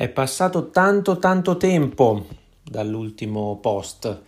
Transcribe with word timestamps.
È 0.00 0.08
passato 0.08 0.70
tanto 0.70 1.18
tanto 1.18 1.58
tempo 1.58 2.24
dall'ultimo 2.62 3.58
post 3.60 4.22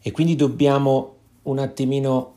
e 0.00 0.10
quindi 0.10 0.36
dobbiamo 0.36 1.16
un 1.42 1.58
attimino 1.58 2.36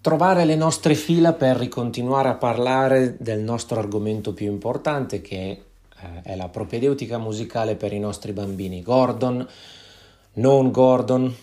trovare 0.00 0.44
le 0.44 0.54
nostre 0.54 0.94
fila 0.94 1.32
per 1.32 1.56
ricontinuare 1.56 2.28
a 2.28 2.36
parlare 2.36 3.16
del 3.18 3.40
nostro 3.40 3.80
argomento 3.80 4.32
più 4.32 4.46
importante 4.46 5.20
che 5.20 5.48
eh, 5.50 5.62
è 6.22 6.36
la 6.36 6.48
propedeutica 6.48 7.18
musicale 7.18 7.74
per 7.74 7.92
i 7.92 7.98
nostri 7.98 8.30
bambini. 8.30 8.80
Gordon, 8.80 9.44
non 10.34 10.70
Gordon, 10.70 11.34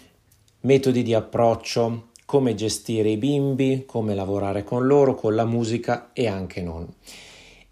metodi 0.62 1.04
di 1.04 1.14
approccio, 1.14 2.12
come 2.24 2.56
gestire 2.56 3.10
i 3.10 3.18
bimbi, 3.18 3.84
come 3.86 4.16
lavorare 4.16 4.64
con 4.64 4.88
loro, 4.88 5.16
con 5.16 5.36
la 5.36 5.44
musica 5.44 6.12
e 6.14 6.28
anche 6.30 6.62
non 6.62 6.88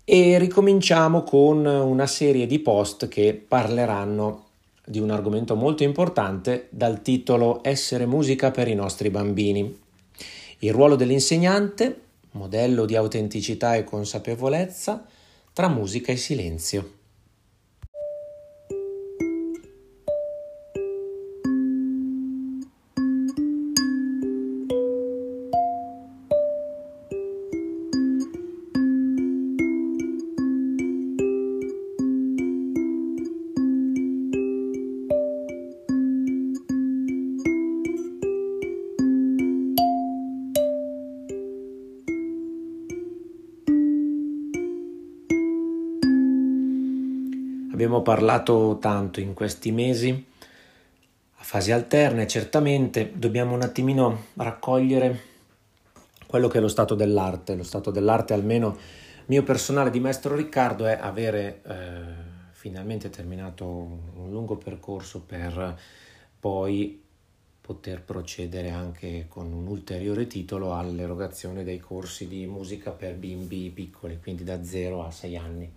e 0.05 0.37
ricominciamo 0.37 1.23
con 1.23 1.65
una 1.65 2.07
serie 2.07 2.45
di 2.45 2.59
post 2.59 3.07
che 3.07 3.33
parleranno 3.33 4.45
di 4.85 4.99
un 4.99 5.11
argomento 5.11 5.55
molto 5.55 5.83
importante 5.83 6.67
dal 6.69 7.01
titolo 7.01 7.61
Essere 7.63 8.05
musica 8.05 8.51
per 8.51 8.67
i 8.67 8.75
nostri 8.75 9.09
bambini. 9.09 9.79
Il 10.59 10.73
ruolo 10.73 10.95
dell'insegnante, 10.95 12.01
modello 12.31 12.85
di 12.85 12.95
autenticità 12.97 13.75
e 13.75 13.85
consapevolezza 13.85 15.05
tra 15.53 15.69
musica 15.69 16.11
e 16.11 16.17
silenzio. 16.17 17.02
Parlato 48.03 48.77
tanto 48.79 49.19
in 49.19 49.33
questi 49.33 49.71
mesi, 49.71 50.25
a 51.35 51.43
fasi 51.43 51.71
alterne 51.71 52.27
certamente, 52.27 53.11
dobbiamo 53.15 53.55
un 53.55 53.63
attimino 53.63 54.25
raccogliere 54.35 55.31
quello 56.27 56.47
che 56.47 56.59
è 56.59 56.61
lo 56.61 56.67
stato 56.67 56.93
dell'arte. 56.93 57.55
Lo 57.55 57.63
stato 57.63 57.89
dell'arte, 57.89 58.33
almeno 58.33 58.77
mio 59.25 59.43
personale 59.43 59.89
di 59.89 59.99
maestro 59.99 60.35
Riccardo, 60.35 60.85
è 60.85 60.97
avere 60.99 61.61
eh, 61.65 62.01
finalmente 62.51 63.09
terminato 63.09 63.65
un 63.65 64.29
lungo 64.29 64.55
percorso 64.57 65.21
per 65.21 65.77
poi 66.39 67.01
poter 67.61 68.01
procedere 68.01 68.69
anche 68.71 69.25
con 69.29 69.53
un 69.53 69.67
ulteriore 69.67 70.27
titolo 70.27 70.73
all'erogazione 70.73 71.63
dei 71.63 71.79
corsi 71.79 72.27
di 72.27 72.45
musica 72.45 72.91
per 72.91 73.15
bimbi 73.15 73.69
piccoli, 73.69 74.19
quindi 74.21 74.43
da 74.43 74.63
0 74.63 75.05
a 75.05 75.11
6 75.11 75.37
anni. 75.37 75.71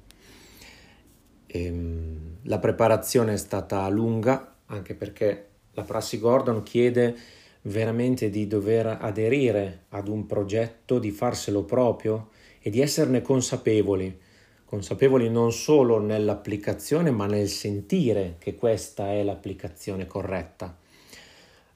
Ehm, 1.56 2.36
la 2.42 2.58
preparazione 2.58 3.32
è 3.32 3.36
stata 3.36 3.88
lunga, 3.88 4.56
anche 4.66 4.94
perché 4.94 5.48
la 5.72 5.82
prassi 5.82 6.18
Gordon 6.18 6.62
chiede 6.62 7.16
veramente 7.62 8.30
di 8.30 8.46
dover 8.46 8.98
aderire 9.00 9.84
ad 9.90 10.08
un 10.08 10.26
progetto, 10.26 10.98
di 10.98 11.10
farselo 11.10 11.64
proprio 11.64 12.28
e 12.60 12.70
di 12.70 12.80
esserne 12.80 13.22
consapevoli, 13.22 14.16
consapevoli 14.64 15.28
non 15.28 15.50
solo 15.52 15.98
nell'applicazione, 15.98 17.10
ma 17.10 17.26
nel 17.26 17.48
sentire 17.48 18.36
che 18.38 18.54
questa 18.54 19.12
è 19.12 19.22
l'applicazione 19.22 20.06
corretta. 20.06 20.76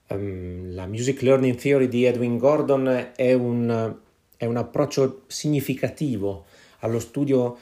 Um, 0.08 0.74
la 0.74 0.86
Music 0.86 1.22
Learning 1.22 1.56
Theory 1.56 1.88
di 1.88 2.04
Edwin 2.04 2.36
Gordon 2.38 3.12
è 3.14 3.32
un, 3.32 3.96
è 4.36 4.44
un 4.44 4.56
approccio 4.56 5.22
significativo 5.26 6.44
allo 6.80 6.98
studio 6.98 7.58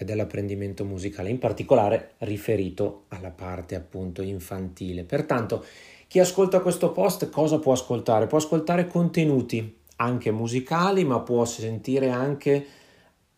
e 0.00 0.04
dell'apprendimento 0.04 0.84
musicale, 0.84 1.28
in 1.28 1.40
particolare 1.40 2.12
riferito 2.18 3.06
alla 3.08 3.30
parte 3.30 3.74
appunto 3.74 4.22
infantile. 4.22 5.02
Pertanto, 5.02 5.64
chi 6.06 6.20
ascolta 6.20 6.60
questo 6.60 6.92
post 6.92 7.28
cosa 7.30 7.58
può 7.58 7.72
ascoltare? 7.72 8.28
Può 8.28 8.38
ascoltare 8.38 8.86
contenuti 8.86 9.76
anche 9.96 10.30
musicali, 10.30 11.02
ma 11.02 11.18
può 11.18 11.44
sentire 11.44 12.10
anche 12.10 12.64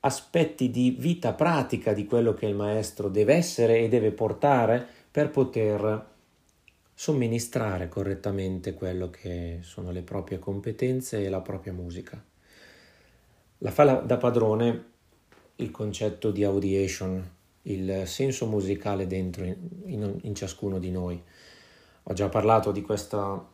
aspetti 0.00 0.70
di 0.70 0.94
vita 0.99 1.32
pratica 1.32 1.94
di 1.94 2.04
quello 2.04 2.34
che 2.34 2.44
il 2.44 2.54
maestro 2.54 3.09
deve 3.09 3.34
essere 3.34 3.78
e 3.78 3.88
deve 3.88 4.12
portare 4.12 4.87
per 5.10 5.31
poter 5.31 6.09
somministrare 6.93 7.88
correttamente 7.88 8.75
quello 8.75 9.09
che 9.09 9.60
sono 9.62 9.91
le 9.91 10.03
proprie 10.03 10.38
competenze 10.38 11.25
e 11.25 11.31
la 11.31 11.41
propria 11.41 11.72
musica. 11.72 12.22
La 13.59 13.70
fa 13.70 13.94
da 13.94 14.19
padrone 14.19 14.88
il 15.60 15.71
concetto 15.71 16.31
di 16.31 16.43
audiation, 16.44 17.28
il 17.62 18.03
senso 18.06 18.47
musicale 18.47 19.06
dentro 19.06 19.44
in, 19.44 19.56
in, 19.84 20.19
in 20.22 20.34
ciascuno 20.34 20.78
di 20.78 20.91
noi. 20.91 21.22
Ho 22.04 22.12
già 22.12 22.28
parlato 22.28 22.72
di 22.72 22.82
questa, 22.82 23.47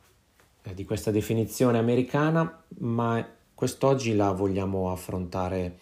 eh, 0.62 0.75
di 0.75 0.84
questa 0.84 1.11
definizione 1.11 1.78
americana, 1.78 2.62
ma 2.78 3.27
quest'oggi 3.55 4.15
la 4.15 4.33
vogliamo 4.33 4.91
affrontare 4.91 5.78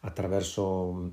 attraverso 0.00 1.12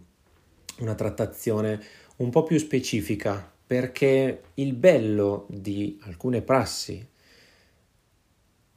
una 0.79 0.95
trattazione 0.95 1.81
un 2.17 2.29
po' 2.29 2.43
più 2.43 2.57
specifica, 2.57 3.51
perché 3.67 4.43
il 4.55 4.73
bello 4.73 5.45
di 5.49 5.99
alcune 6.03 6.41
prassi, 6.41 7.07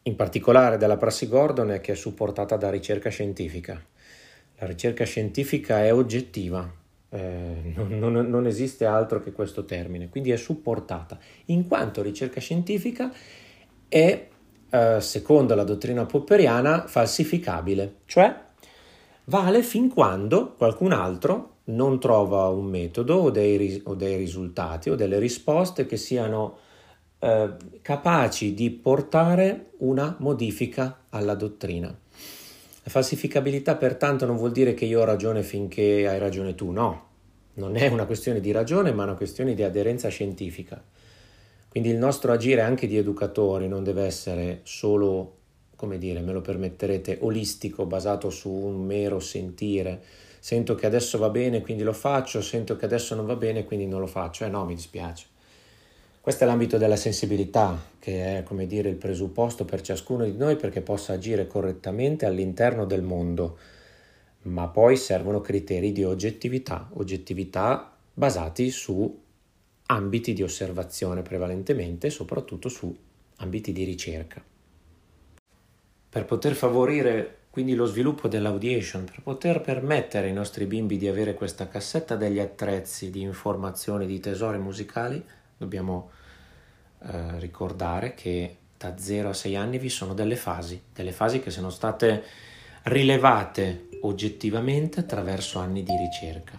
in 0.03 0.17
particolare 0.17 0.77
della 0.77 0.97
prassi 0.97 1.29
Gordon, 1.29 1.71
è 1.73 1.81
che 1.81 1.93
è 1.93 1.95
supportata 1.95 2.57
da 2.57 2.71
ricerca 2.71 3.11
scientifica 3.11 3.83
la 4.59 4.67
ricerca 4.67 5.05
scientifica 5.05 5.85
è 5.85 5.93
oggettiva, 5.93 6.71
eh, 7.11 7.73
non, 7.75 7.99
non, 7.99 8.29
non, 8.29 8.47
esiste 8.47 8.85
altro 8.85 9.21
che 9.21 9.33
questo 9.33 9.65
termine, 9.65 10.09
quindi 10.09 10.31
è 10.31 10.37
supportata, 10.37 11.19
in 11.47 11.67
quanto 11.67 12.03
ricerca 12.03 12.41
scientifica 12.41 13.13
è, 13.89 14.29
eh, 14.71 15.01
secondo 15.01 15.55
la 15.55 15.65
dottrina 15.65 16.05
popperiana, 16.05 16.87
falsificabile, 16.87 18.01
cioè 18.07 18.47
vale 19.25 19.63
fin 19.63 19.89
quando 19.89 20.55
qualcun 20.55 20.93
altro 20.93 21.57
non 21.65 22.01
trova 22.01 22.49
un 22.49 22.65
metodo 22.65 23.17
o 23.17 23.31
dei, 23.31 23.81
o 23.85 23.95
dei 23.95 24.17
risultati 24.17 24.91
o 24.91 24.95
delle 24.95 25.19
risposte 25.19 25.87
che 25.87 25.97
siano 25.97 26.59
eh, 27.19 27.51
capaci 27.83 28.55
di 28.55 28.71
portare 28.71 29.73
una 29.79 30.17
modifica 30.19 31.05
alla 31.11 31.35
dottrina. 31.35 31.97
La 32.89 32.95
falsificabilità 32.95 33.77
pertanto 33.77 34.25
non 34.25 34.39
vuol 34.39 34.51
dire 34.51 34.73
che 34.73 34.87
io 34.87 35.03
ho 35.03 35.05
ragione 35.05 35.43
finché 35.43 36.09
hai 36.09 36.19
ragione 36.19 36.55
tu, 36.55 36.71
no. 36.71 37.09
Non 37.57 37.77
è 37.77 37.87
una 37.89 38.07
questione 38.07 38.41
di 38.41 38.51
ragione, 38.51 38.93
ma 38.93 39.03
una 39.03 39.15
questione 39.15 39.53
di 39.53 39.63
aderenza 39.63 40.09
scientifica. 40.09 40.83
Quindi 41.69 41.91
il 41.91 41.99
nostro 41.99 42.33
agire 42.33 42.63
anche 42.63 42.87
di 42.87 42.97
educatori 42.97 43.69
non 43.69 43.85
deve 43.85 44.05
essere 44.05 44.61
solo, 44.63 45.37
come 45.77 45.99
dire, 45.99 46.21
me 46.21 46.33
lo 46.33 46.41
permetterete, 46.41 47.19
olistico, 47.21 47.85
basato 47.85 48.31
su 48.31 48.49
un 48.49 48.87
mero 48.87 49.21
sentire. 49.21 50.01
Sento 50.39 50.75
che 50.75 50.87
adesso 50.87 51.19
va 51.19 51.29
bene, 51.29 51.61
quindi 51.61 51.83
lo 51.83 51.93
faccio, 51.93 52.41
sento 52.41 52.77
che 52.77 52.87
adesso 52.87 53.15
non 53.15 53.27
va 53.27 53.37
bene, 53.37 53.67
quindi 53.67 53.87
non 53.87 54.01
lo 54.01 54.07
faccio. 54.07 54.47
Eh 54.47 54.49
no, 54.49 54.65
mi 54.65 54.75
dispiace. 54.75 55.27
Questo 56.29 56.45
è 56.45 56.47
l'ambito 56.51 56.77
della 56.77 56.97
sensibilità, 56.97 57.83
che 57.99 58.37
è 58.37 58.43
come 58.43 58.67
dire 58.67 58.91
il 58.91 58.97
presupposto 58.97 59.65
per 59.65 59.81
ciascuno 59.81 60.27
di 60.27 60.37
noi 60.37 60.57
perché 60.57 60.83
possa 60.83 61.15
agire 61.15 61.47
correttamente 61.47 62.27
all'interno 62.27 62.85
del 62.85 63.01
mondo, 63.01 63.57
ma 64.43 64.69
poi 64.69 64.99
servono 64.99 65.41
criteri 65.41 65.91
di 65.91 66.05
oggettività, 66.05 66.91
oggettività 66.93 67.97
basati 68.13 68.69
su 68.69 69.19
ambiti 69.87 70.35
di 70.35 70.43
osservazione 70.43 71.23
prevalentemente, 71.23 72.11
soprattutto 72.11 72.69
su 72.69 72.95
ambiti 73.37 73.73
di 73.73 73.85
ricerca. 73.85 74.45
Per 76.11 76.25
poter 76.27 76.53
favorire 76.53 77.37
quindi 77.49 77.75
lo 77.75 77.87
sviluppo 77.87 78.29
dell'audiation, 78.29 79.05
per 79.05 79.23
poter 79.23 79.63
permettere 79.63 80.27
ai 80.27 80.35
nostri 80.35 80.67
bimbi 80.67 80.99
di 80.99 81.09
avere 81.09 81.33
questa 81.33 81.69
cassetta 81.69 82.17
degli 82.17 82.39
attrezzi 82.39 83.11
di 83.11 83.23
informazioni, 83.23 84.05
di 84.05 84.21
tesori 84.21 84.59
musicali, 84.59 85.25
dobbiamo 85.59 86.11
eh, 87.01 87.39
ricordare 87.39 88.15
che 88.15 88.57
da 88.79 88.97
0 88.97 89.31
a 89.31 89.35
6 89.35 89.57
anni 89.57 89.79
vi 89.79 89.89
sono 89.89 90.15
delle 90.15 90.37
fasi, 90.37 90.81
delle 90.95 91.13
fasi 91.13 91.41
che 91.41 91.51
sono 91.51 91.69
state 91.69 92.23
rilevate 92.85 93.89
oggettivamente 94.03 95.01
attraverso 95.01 95.59
anni 95.59 95.83
di 95.83 95.95
ricerca. 95.97 96.59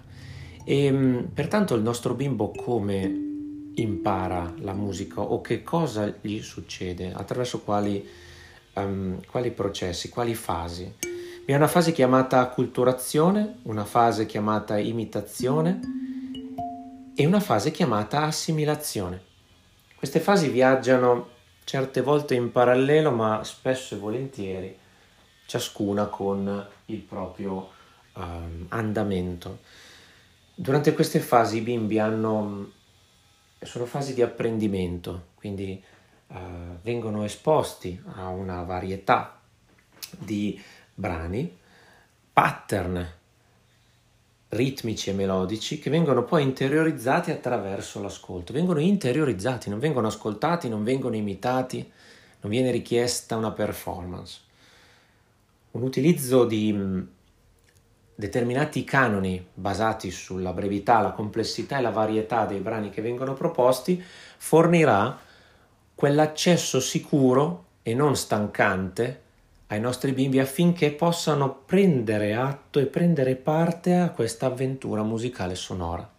E 0.66 0.92
mm, 0.92 1.18
pertanto 1.34 1.76
il 1.76 1.82
nostro 1.82 2.14
bimbo 2.14 2.52
come 2.52 3.28
impara 3.76 4.54
la 4.60 4.74
musica 4.74 5.22
o 5.22 5.40
che 5.40 5.64
cosa 5.64 6.14
gli 6.20 6.42
succede, 6.42 7.14
attraverso 7.14 7.62
quali, 7.62 8.06
um, 8.74 9.20
quali 9.32 9.52
processi, 9.52 10.10
quali 10.10 10.36
fasi. 10.36 10.94
Vi 11.46 11.54
è 11.54 11.56
una 11.56 11.68
fase 11.68 11.94
chiamata 11.94 12.42
acculturazione, 12.42 13.60
una 13.64 13.86
fase 13.86 14.26
chiamata 14.26 14.78
imitazione 14.78 16.09
e 17.20 17.26
una 17.26 17.42
fase 17.42 17.72
chiamata 17.72 18.22
assimilazione. 18.22 19.22
Queste 19.98 20.22
fasi 20.22 20.48
viaggiano 20.48 21.32
certe 21.66 22.00
volte 22.00 22.34
in 22.34 22.50
parallelo, 22.50 23.12
ma 23.12 23.44
spesso 23.44 23.94
e 23.94 23.98
volentieri 23.98 24.78
ciascuna 25.46 26.06
con 26.06 26.66
il 26.86 27.00
proprio 27.00 27.72
um, 28.14 28.68
andamento. 28.70 29.60
Durante 30.56 30.94
queste 30.94 31.20
fasi 31.20 31.58
i 31.58 31.62
bimbi 31.62 32.00
hanno, 32.00 32.72
sono 33.64 33.86
fasi 33.86 34.14
di 34.14 34.22
apprendimento, 34.22 35.32
quindi 35.36 35.84
uh, 36.28 36.36
vengono 36.82 37.26
esposti 37.26 38.02
a 38.16 38.30
una 38.30 38.64
varietà 38.64 39.42
di 40.18 40.58
brani, 40.94 41.54
pattern 42.32 43.18
ritmici 44.50 45.10
e 45.10 45.14
melodici 45.14 45.80
che 45.80 45.90
vengono 45.90 46.24
poi 46.24 46.44
interiorizzati 46.44 47.32
attraverso 47.32 48.02
l'ascolto. 48.02 48.54
Vengono 48.54 48.80
interiorizzati, 48.80 49.70
non 49.70 49.80
vengono 49.80 50.08
ascoltati, 50.08 50.70
non 50.70 50.84
vengono 50.84 51.16
imitati, 51.16 51.78
non 52.42 52.52
viene 52.52 52.72
richiesta 52.72 53.36
una 53.36 53.52
performance. 53.52 54.40
Un 55.72 55.84
utilizzo 55.84 56.46
di 56.46 56.74
mm, 56.74 57.02
determinati 58.16 58.84
canoni 58.84 59.46
basati 59.54 60.10
sulla 60.10 60.52
brevità, 60.52 61.00
la 61.00 61.12
complessità 61.12 61.78
e 61.78 61.82
la 61.82 61.92
varietà 61.92 62.46
dei 62.46 62.60
brani 62.60 62.90
che 62.90 63.02
vengono 63.02 63.34
proposti 63.34 64.02
fornirà 64.38 65.18
quell'accesso 65.94 66.80
sicuro 66.80 67.66
e 67.84 67.94
non 67.94 68.16
stancante 68.16 69.28
ai 69.72 69.80
nostri 69.80 70.14
bimbi 70.14 70.40
affinché 70.40 70.92
possano 70.92 71.62
prendere 71.66 72.34
atto 72.34 72.80
e 72.80 72.88
prendere 72.88 73.36
parte 73.36 73.96
a 73.96 74.10
questa 74.10 74.48
avventura 74.48 75.04
musicale 75.04 75.54
sonora. 75.54 76.10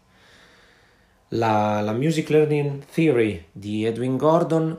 La, 1.31 1.81
la 1.81 1.93
Music 1.93 2.29
Learning 2.29 2.85
Theory 2.85 3.47
di 3.51 3.85
Edwin 3.85 4.17
Gordon 4.17 4.79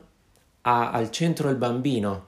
ha 0.62 0.92
al 0.92 1.12
centro 1.12 1.50
il 1.50 1.58
bambino, 1.58 2.28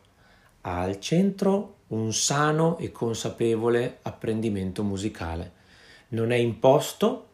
ha 0.62 0.81
al 0.81 1.00
centro 1.00 1.75
un 1.88 2.12
sano 2.13 2.78
e 2.78 2.92
consapevole 2.92 4.00
apprendimento 4.01 4.84
musicale. 4.84 5.51
Non 6.10 6.31
è 6.31 6.38
imposto, 6.38 7.28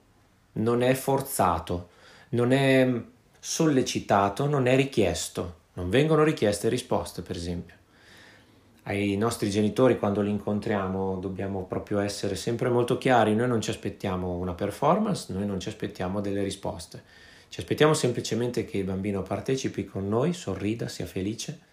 non 0.54 0.84
è 0.84 0.94
forzato, 0.94 1.90
non 2.30 2.52
è 2.52 3.02
sollecitato, 3.40 4.46
non 4.46 4.68
è 4.68 4.76
richiesto. 4.76 5.58
Non 5.74 5.90
vengono 5.90 6.24
richieste 6.24 6.68
risposte, 6.68 7.22
per 7.22 7.38
esempio 7.38 7.79
ai 8.90 9.16
nostri 9.18 9.52
genitori 9.52 10.00
quando 10.00 10.22
li 10.22 10.32
incontriamo 10.32 11.18
dobbiamo 11.18 11.66
proprio 11.66 12.00
essere 12.00 12.36
sempre 12.36 12.70
molto 12.70 12.98
chiari, 12.98 13.36
noi 13.36 13.48
non 13.48 13.62
ci 13.62 13.70
aspettiamo 13.70 14.38
una 14.38 14.56
performance, 14.56 15.32
noi 15.32 15.46
non 15.46 15.60
ci 15.60 15.70
aspettiamo 15.70 16.22
delle 16.22 16.42
risposte, 16.42 17.04
ci 17.50 17.60
aspettiamo 17.60 17.94
semplicemente 17.94 18.66
che 18.66 18.80
il 18.80 18.86
bambino 18.86 19.22
partecipi 19.22 19.86
con 19.86 20.10
noi, 20.10 20.34
sorrida, 20.34 20.88
sia 20.88 21.06
felice. 21.06 21.68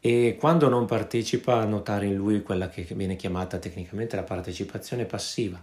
E 0.00 0.36
quando 0.38 0.68
non 0.68 0.86
partecipa 0.86 1.62
notare 1.64 2.06
in 2.06 2.14
lui 2.14 2.42
quella 2.42 2.68
che 2.68 2.86
viene 2.90 3.16
chiamata 3.16 3.58
tecnicamente 3.58 4.16
la 4.16 4.22
partecipazione 4.22 5.04
passiva, 5.04 5.62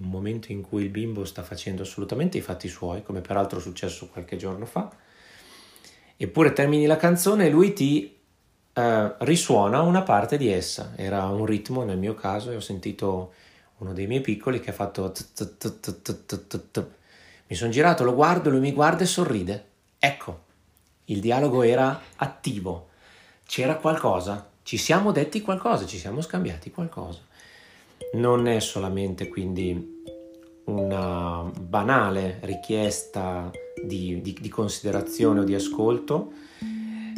un 0.00 0.08
momento 0.08 0.52
in 0.52 0.62
cui 0.62 0.84
il 0.84 0.90
bimbo 0.90 1.24
sta 1.24 1.42
facendo 1.42 1.82
assolutamente 1.82 2.38
i 2.38 2.40
fatti 2.40 2.68
suoi, 2.68 3.02
come 3.02 3.20
peraltro 3.20 3.58
è 3.58 3.62
successo 3.62 4.08
qualche 4.08 4.36
giorno 4.36 4.64
fa, 4.64 4.90
eppure 6.16 6.52
termini 6.52 6.86
la 6.86 6.96
canzone 6.96 7.46
e 7.46 7.50
lui 7.50 7.72
ti 7.72 8.17
eh, 8.78 9.14
risuona 9.18 9.80
una 9.80 10.02
parte 10.02 10.36
di 10.36 10.52
essa. 10.52 10.92
Era 10.94 11.26
un 11.26 11.44
ritmo 11.44 11.82
nel 11.82 11.98
mio 11.98 12.14
caso 12.14 12.52
e 12.52 12.56
ho 12.56 12.60
sentito 12.60 13.32
uno 13.78 13.92
dei 13.92 14.06
miei 14.06 14.20
piccoli 14.20 14.60
che 14.60 14.70
ha 14.70 14.72
fatto 14.72 15.12
mi 17.50 17.56
sono 17.56 17.70
girato, 17.70 18.04
lo 18.04 18.14
guardo, 18.14 18.50
lui 18.50 18.60
mi 18.60 18.72
guarda 18.72 19.02
e 19.02 19.06
sorride. 19.06 19.64
Ecco, 19.98 20.40
il 21.06 21.18
dialogo 21.20 21.62
era 21.62 22.00
attivo, 22.16 22.90
c'era 23.44 23.76
qualcosa, 23.76 24.48
ci 24.62 24.76
siamo 24.76 25.10
detti 25.10 25.40
qualcosa, 25.40 25.84
ci 25.84 25.98
siamo 25.98 26.20
scambiati 26.20 26.70
qualcosa. 26.70 27.18
Non 28.12 28.46
è 28.46 28.60
solamente 28.60 29.28
quindi 29.28 30.04
una 30.64 31.50
banale 31.58 32.38
richiesta 32.42 33.50
di, 33.82 34.20
di, 34.20 34.36
di 34.38 34.48
considerazione 34.48 35.40
o 35.40 35.44
di 35.44 35.54
ascolto, 35.54 36.32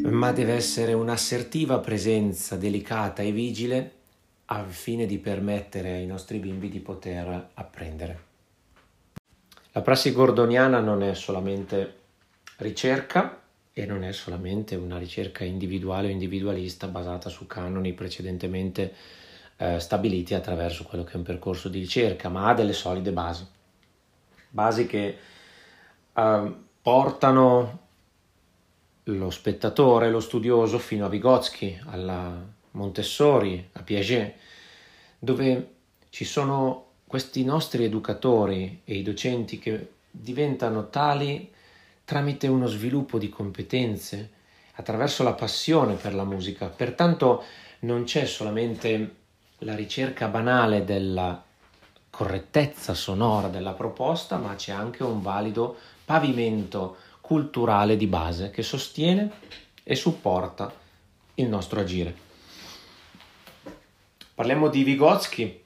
ma 0.02 0.32
deve 0.32 0.54
essere 0.54 0.92
un'assertiva 0.92 1.78
presenza 1.78 2.56
delicata 2.56 3.22
e 3.22 3.32
vigile 3.32 3.92
al 4.46 4.68
fine 4.68 5.06
di 5.06 5.18
permettere 5.18 5.92
ai 5.92 6.06
nostri 6.06 6.38
bimbi 6.38 6.68
di 6.68 6.80
poter 6.80 7.50
apprendere. 7.54 8.28
La 9.72 9.82
prassi 9.82 10.12
gordoniana 10.12 10.80
non 10.80 11.02
è 11.02 11.14
solamente 11.14 11.98
ricerca 12.56 13.40
e 13.72 13.86
non 13.86 14.02
è 14.02 14.12
solamente 14.12 14.74
una 14.74 14.98
ricerca 14.98 15.44
individuale 15.44 16.08
o 16.08 16.10
individualista 16.10 16.88
basata 16.88 17.28
su 17.28 17.46
canoni 17.46 17.92
precedentemente 17.92 18.92
eh, 19.56 19.78
stabiliti 19.78 20.34
attraverso 20.34 20.84
quello 20.84 21.04
che 21.04 21.12
è 21.12 21.16
un 21.16 21.22
percorso 21.22 21.68
di 21.68 21.78
ricerca, 21.78 22.28
ma 22.28 22.48
ha 22.48 22.54
delle 22.54 22.72
solide 22.72 23.12
basi, 23.12 23.46
basi 24.48 24.86
che 24.86 25.18
eh, 26.12 26.54
portano 26.82 27.88
lo 29.04 29.30
spettatore, 29.30 30.10
lo 30.10 30.20
studioso 30.20 30.78
fino 30.78 31.06
a 31.06 31.08
Vygotsky, 31.08 31.80
alla 31.86 32.42
Montessori, 32.72 33.68
a 33.72 33.82
Piaget, 33.82 34.34
dove 35.18 35.74
ci 36.10 36.24
sono 36.24 36.86
questi 37.06 37.44
nostri 37.44 37.84
educatori 37.84 38.82
e 38.84 38.94
i 38.94 39.02
docenti 39.02 39.58
che 39.58 39.92
diventano 40.10 40.88
tali 40.88 41.50
tramite 42.04 42.46
uno 42.48 42.66
sviluppo 42.66 43.18
di 43.18 43.28
competenze, 43.28 44.30
attraverso 44.74 45.22
la 45.22 45.34
passione 45.34 45.94
per 45.94 46.14
la 46.14 46.24
musica. 46.24 46.66
Pertanto 46.66 47.44
non 47.80 48.04
c'è 48.04 48.24
solamente 48.26 49.16
la 49.58 49.74
ricerca 49.74 50.28
banale 50.28 50.84
della 50.84 51.42
correttezza 52.08 52.94
sonora 52.94 53.48
della 53.48 53.72
proposta, 53.72 54.38
ma 54.38 54.54
c'è 54.54 54.72
anche 54.72 55.02
un 55.02 55.22
valido 55.22 55.76
pavimento 56.04 56.96
culturale 57.30 57.96
di 57.96 58.08
base 58.08 58.50
che 58.50 58.64
sostiene 58.64 59.30
e 59.84 59.94
supporta 59.94 60.74
il 61.34 61.46
nostro 61.46 61.78
agire. 61.78 62.12
Parliamo 64.34 64.66
di 64.66 64.82
Vygotsky 64.82 65.62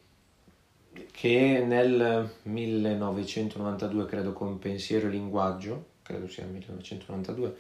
che 1.11 1.65
nel 1.67 2.35
1992, 2.43 4.05
credo 4.05 4.35
con 4.35 4.59
Pensiero 4.59 5.07
e 5.07 5.11
Linguaggio, 5.11 5.87
credo 6.03 6.29
sia 6.29 6.45
1992, 6.45 7.57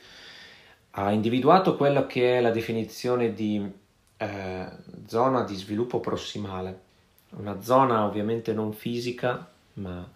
ha 0.90 1.11
individuato 1.11 1.75
quella 1.75 2.05
che 2.05 2.37
è 2.37 2.40
la 2.43 2.50
definizione 2.50 3.33
di 3.33 3.67
eh, 4.19 4.69
zona 5.07 5.45
di 5.45 5.55
sviluppo 5.55 6.00
prossimale, 6.00 6.81
una 7.37 7.62
zona 7.62 8.05
ovviamente 8.05 8.52
non 8.52 8.75
fisica, 8.75 9.50
ma 9.75 10.07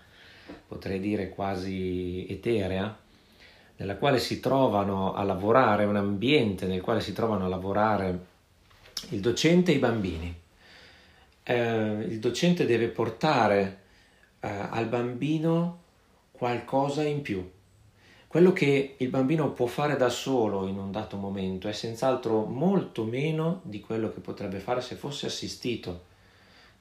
potrei 0.67 1.01
dire 1.01 1.31
quasi 1.31 2.27
eterea, 2.29 3.07
nella 3.79 3.97
quale 3.97 4.19
si 4.19 4.41
trovano 4.41 5.15
a 5.15 5.23
lavorare, 5.23 5.85
un 5.85 5.97
ambiente 5.97 6.67
nel 6.67 6.81
quale 6.81 7.01
si 7.01 7.13
trovano 7.13 7.45
a 7.45 7.49
lavorare 7.49 8.27
il 9.11 9.21
docente 9.21 9.73
e 9.73 9.77
i 9.77 9.79
bambini. 9.79 10.35
Eh, 11.45 12.05
il 12.09 12.19
docente 12.19 12.67
deve 12.67 12.89
portare 12.89 13.81
eh, 14.41 14.49
al 14.49 14.87
bambino 14.87 15.83
qualcosa 16.33 17.03
in 17.05 17.23
più. 17.23 17.49
Quello 18.27 18.53
che 18.53 18.97
il 18.99 19.09
bambino 19.09 19.53
può 19.53 19.67
fare 19.67 19.97
da 19.97 20.09
solo 20.09 20.67
in 20.67 20.77
un 20.77 20.91
dato 20.91 21.17
momento 21.17 21.69
è 21.69 21.73
senz'altro 21.73 22.45
molto 22.45 23.05
meno 23.05 23.61
di 23.63 23.81
quello 23.81 24.13
che 24.13 24.21
potrebbe 24.21 24.59
fare 24.59 24.81
se 24.81 24.97
fosse 24.97 25.27
assistito, 25.27 26.05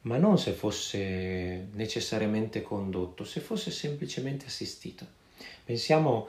ma 0.02 0.18
non 0.18 0.40
se 0.40 0.52
fosse 0.52 1.68
necessariamente 1.74 2.64
condotto, 2.64 3.24
se 3.24 3.40
fosse 3.40 3.70
semplicemente 3.70 4.48
assistito. 4.48 5.06
Pensiamo 5.64 6.28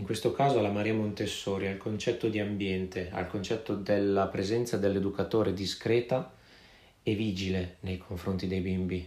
in 0.00 0.06
questo 0.06 0.32
caso 0.32 0.58
alla 0.58 0.70
Maria 0.70 0.94
Montessori, 0.94 1.66
al 1.66 1.76
concetto 1.76 2.30
di 2.30 2.40
ambiente, 2.40 3.10
al 3.12 3.28
concetto 3.28 3.74
della 3.74 4.28
presenza 4.28 4.78
dell'educatore 4.78 5.52
discreta 5.52 6.32
e 7.02 7.14
vigile 7.14 7.76
nei 7.80 7.98
confronti 7.98 8.46
dei 8.46 8.60
bimbi. 8.60 9.06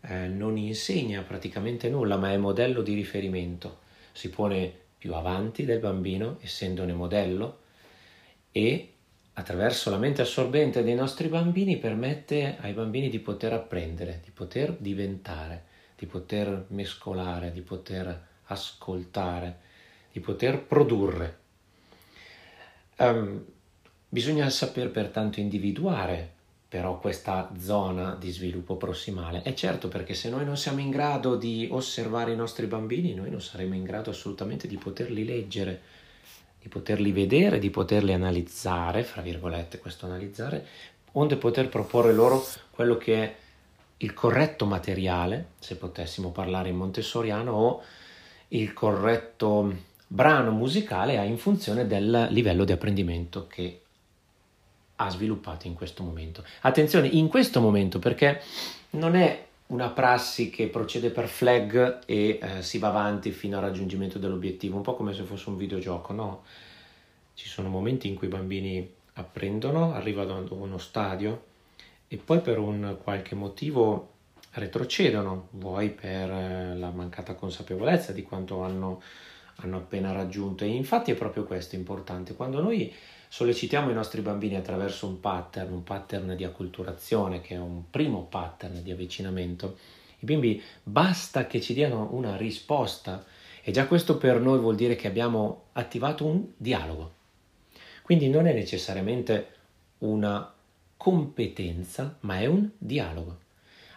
Eh, 0.00 0.26
non 0.26 0.56
insegna 0.56 1.22
praticamente 1.22 1.88
nulla, 1.88 2.16
ma 2.16 2.32
è 2.32 2.36
modello 2.38 2.82
di 2.82 2.94
riferimento. 2.94 3.78
Si 4.10 4.28
pone 4.28 4.72
più 4.98 5.14
avanti 5.14 5.64
del 5.64 5.78
bambino, 5.78 6.38
essendone 6.40 6.92
modello, 6.92 7.60
e 8.50 8.94
attraverso 9.34 9.90
la 9.90 9.98
mente 9.98 10.22
assorbente 10.22 10.82
dei 10.82 10.96
nostri 10.96 11.28
bambini 11.28 11.76
permette 11.76 12.56
ai 12.58 12.72
bambini 12.72 13.08
di 13.08 13.20
poter 13.20 13.52
apprendere, 13.52 14.20
di 14.24 14.32
poter 14.32 14.72
diventare, 14.76 15.66
di 15.96 16.06
poter 16.06 16.64
mescolare, 16.70 17.52
di 17.52 17.60
poter 17.60 18.26
ascoltare, 18.46 19.65
di 20.16 20.20
poter 20.20 20.62
produrre. 20.62 21.38
Um, 22.96 23.44
bisogna 24.08 24.48
saper 24.48 24.90
pertanto 24.90 25.40
individuare 25.40 26.32
però 26.68 26.98
questa 26.98 27.52
zona 27.58 28.14
di 28.14 28.30
sviluppo 28.30 28.76
prossimale? 28.76 29.42
È 29.42 29.52
certo 29.52 29.88
perché 29.88 30.14
se 30.14 30.30
noi 30.30 30.46
non 30.46 30.56
siamo 30.56 30.80
in 30.80 30.88
grado 30.88 31.36
di 31.36 31.68
osservare 31.70 32.32
i 32.32 32.36
nostri 32.36 32.64
bambini, 32.64 33.12
noi 33.12 33.30
non 33.30 33.42
saremo 33.42 33.74
in 33.74 33.84
grado 33.84 34.08
assolutamente 34.08 34.66
di 34.66 34.78
poterli 34.78 35.22
leggere, 35.22 35.82
di 36.62 36.68
poterli 36.68 37.12
vedere, 37.12 37.58
di 37.58 37.68
poterli 37.68 38.14
analizzare, 38.14 39.04
fra 39.04 39.20
virgolette 39.20 39.78
questo 39.78 40.06
analizzare, 40.06 40.66
onde 41.12 41.36
poter 41.36 41.68
proporre 41.68 42.14
loro 42.14 42.42
quello 42.70 42.96
che 42.96 43.22
è 43.22 43.34
il 43.98 44.14
corretto 44.14 44.64
materiale, 44.64 45.48
se 45.58 45.76
potessimo 45.76 46.30
parlare 46.30 46.70
in 46.70 46.76
montessoriano, 46.76 47.52
o 47.52 47.82
il 48.48 48.72
corretto 48.72 49.94
brano 50.06 50.50
musicale 50.50 51.24
in 51.24 51.38
funzione 51.38 51.86
del 51.86 52.28
livello 52.30 52.64
di 52.64 52.72
apprendimento 52.72 53.46
che 53.46 53.80
ha 54.96 55.10
sviluppato 55.10 55.66
in 55.66 55.74
questo 55.74 56.02
momento. 56.02 56.44
Attenzione, 56.62 57.08
in 57.08 57.28
questo 57.28 57.60
momento 57.60 57.98
perché 57.98 58.40
non 58.90 59.14
è 59.14 59.44
una 59.68 59.88
prassi 59.88 60.48
che 60.48 60.68
procede 60.68 61.10
per 61.10 61.26
flag 61.26 62.00
e 62.06 62.38
eh, 62.40 62.62
si 62.62 62.78
va 62.78 62.88
avanti 62.88 63.32
fino 63.32 63.56
al 63.56 63.64
raggiungimento 63.64 64.18
dell'obiettivo, 64.18 64.76
un 64.76 64.82
po' 64.82 64.94
come 64.94 65.12
se 65.12 65.24
fosse 65.24 65.48
un 65.48 65.56
videogioco, 65.56 66.12
no? 66.12 66.44
Ci 67.34 67.48
sono 67.48 67.68
momenti 67.68 68.08
in 68.08 68.14
cui 68.14 68.28
i 68.28 68.30
bambini 68.30 68.94
apprendono, 69.14 69.92
arrivano 69.92 70.38
ad 70.38 70.50
uno 70.50 70.78
stadio 70.78 71.44
e 72.08 72.16
poi 72.16 72.40
per 72.40 72.58
un 72.58 72.96
qualche 73.02 73.34
motivo 73.34 74.12
retrocedono, 74.52 75.48
vuoi 75.52 75.90
per 75.90 76.30
eh, 76.30 76.76
la 76.76 76.90
mancata 76.90 77.34
consapevolezza 77.34 78.12
di 78.12 78.22
quanto 78.22 78.62
hanno, 78.62 79.02
hanno 79.56 79.76
appena 79.78 80.12
raggiunto. 80.12 80.64
E 80.64 80.68
infatti 80.68 81.10
è 81.10 81.14
proprio 81.14 81.44
questo 81.44 81.76
importante. 81.76 82.34
Quando 82.34 82.60
noi 82.60 82.92
sollecitiamo 83.28 83.90
i 83.90 83.94
nostri 83.94 84.20
bambini 84.20 84.56
attraverso 84.56 85.06
un 85.06 85.20
pattern, 85.20 85.72
un 85.72 85.82
pattern 85.82 86.36
di 86.36 86.44
acculturazione, 86.44 87.40
che 87.40 87.54
è 87.54 87.58
un 87.58 87.90
primo 87.90 88.24
pattern 88.24 88.82
di 88.82 88.90
avvicinamento, 88.90 89.76
i 90.18 90.24
bimbi 90.24 90.62
basta 90.82 91.46
che 91.46 91.60
ci 91.60 91.74
diano 91.74 92.08
una 92.12 92.36
risposta 92.36 93.24
e 93.62 93.72
già 93.72 93.86
questo 93.86 94.16
per 94.16 94.40
noi 94.40 94.58
vuol 94.58 94.76
dire 94.76 94.96
che 94.96 95.08
abbiamo 95.08 95.64
attivato 95.72 96.24
un 96.24 96.46
dialogo. 96.56 97.12
Quindi 98.02 98.28
non 98.28 98.46
è 98.46 98.52
necessariamente 98.52 99.48
una 99.98 100.52
competenza, 100.96 102.16
ma 102.20 102.38
è 102.38 102.46
un 102.46 102.70
dialogo. 102.78 103.38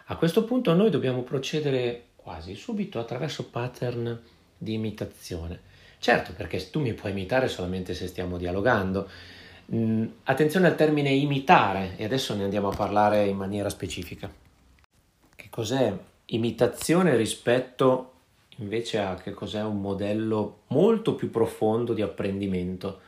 A 0.06 0.16
questo 0.16 0.44
punto 0.44 0.74
noi 0.74 0.90
dobbiamo 0.90 1.22
procedere 1.22 2.06
quasi 2.16 2.54
subito 2.56 2.98
attraverso 2.98 3.48
pattern 3.48 4.20
di 4.60 4.74
imitazione. 4.74 5.58
Certo, 5.98 6.32
perché 6.34 6.70
tu 6.70 6.80
mi 6.80 6.92
puoi 6.92 7.12
imitare 7.12 7.48
solamente 7.48 7.94
se 7.94 8.06
stiamo 8.06 8.36
dialogando. 8.36 9.08
Mm, 9.74 10.06
attenzione 10.24 10.66
al 10.66 10.76
termine 10.76 11.10
imitare 11.10 11.96
e 11.96 12.04
adesso 12.04 12.34
ne 12.34 12.44
andiamo 12.44 12.68
a 12.68 12.76
parlare 12.76 13.26
in 13.26 13.36
maniera 13.36 13.70
specifica. 13.70 14.30
Che 15.34 15.46
cos'è 15.48 15.96
imitazione 16.26 17.16
rispetto 17.16 18.12
invece 18.58 18.98
a 18.98 19.14
che 19.14 19.32
cos'è 19.32 19.62
un 19.62 19.80
modello 19.80 20.62
molto 20.68 21.14
più 21.14 21.30
profondo 21.30 21.94
di 21.94 22.02
apprendimento? 22.02 23.00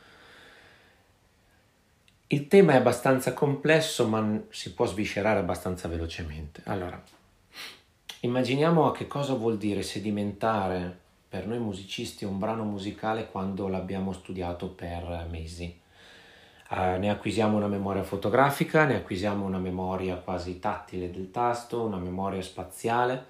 Il 2.27 2.47
tema 2.47 2.73
è 2.73 2.77
abbastanza 2.77 3.33
complesso, 3.33 4.07
ma 4.07 4.41
si 4.49 4.73
può 4.73 4.87
sviscerare 4.87 5.39
abbastanza 5.39 5.87
velocemente. 5.87 6.63
Allora, 6.65 6.99
immaginiamo 8.21 8.87
a 8.87 8.91
che 8.91 9.05
cosa 9.05 9.33
vuol 9.33 9.57
dire 9.57 9.83
sedimentare 9.83 11.01
per 11.33 11.47
noi 11.47 11.57
musicisti 11.57 12.25
un 12.25 12.37
brano 12.37 12.63
musicale 12.63 13.25
quando 13.25 13.67
l'abbiamo 13.67 14.11
studiato 14.11 14.69
per 14.69 15.25
mesi. 15.31 15.75
Uh, 16.69 16.99
ne 16.99 17.09
acquisiamo 17.09 17.57
una 17.57 17.65
memoria 17.65 18.03
fotografica, 18.03 18.85
ne 18.85 18.97
acquisiamo 18.97 19.43
una 19.43 19.57
memoria 19.57 20.17
quasi 20.17 20.59
tattile 20.59 21.09
del 21.09 21.31
tasto, 21.31 21.81
una 21.81 21.97
memoria 21.97 22.39
spaziale, 22.43 23.25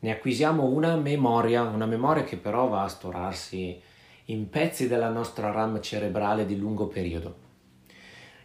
ne 0.00 0.12
acquisiamo 0.12 0.64
una 0.64 0.96
memoria, 0.96 1.62
una 1.62 1.86
memoria 1.86 2.24
che 2.24 2.36
però 2.36 2.68
va 2.68 2.82
a 2.82 2.88
storarsi 2.88 3.80
in 4.26 4.50
pezzi 4.50 4.86
della 4.86 5.08
nostra 5.08 5.50
RAM 5.50 5.80
cerebrale 5.80 6.44
di 6.44 6.58
lungo 6.58 6.88
periodo. 6.88 7.36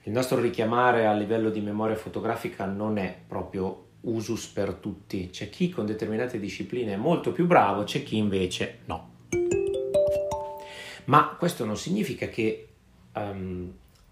Il 0.03 0.13
nostro 0.13 0.39
richiamare 0.39 1.05
a 1.05 1.11
livello 1.11 1.49
di 1.49 1.59
memoria 1.59 1.97
fotografica 1.97 2.63
non 2.63 2.97
è 2.97 3.13
proprio 3.27 3.84
usus 4.05 4.47
per 4.47 4.73
tutti. 4.73 5.29
C'è 5.29 5.49
chi 5.49 5.69
con 5.69 5.85
determinate 5.85 6.39
discipline 6.39 6.93
è 6.93 6.97
molto 6.97 7.31
più 7.31 7.45
bravo, 7.45 7.83
c'è 7.83 8.03
chi 8.03 8.17
invece 8.17 8.79
no. 8.85 9.13
Ma 11.05 11.35
questo 11.37 11.65
non 11.65 11.77
significa 11.77 12.27
che 12.27 12.67
um, 13.13 13.71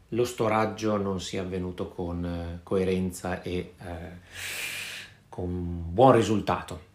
lo 0.10 0.26
storaggio 0.26 0.98
non 0.98 1.20
sia 1.20 1.42
avvenuto 1.42 1.90
con 1.90 2.24
uh, 2.24 2.60
coerenza 2.64 3.42
e 3.42 3.74
uh, 3.80 3.86
con 5.30 5.92
buon 5.92 6.12
risultato. 6.12 6.92